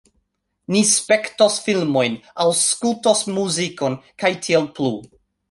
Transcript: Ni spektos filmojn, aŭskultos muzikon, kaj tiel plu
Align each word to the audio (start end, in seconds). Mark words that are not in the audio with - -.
Ni 0.75 0.79
spektos 0.91 1.57
filmojn, 1.65 2.15
aŭskultos 2.47 3.23
muzikon, 3.37 4.01
kaj 4.25 4.33
tiel 4.49 4.69
plu 4.81 4.93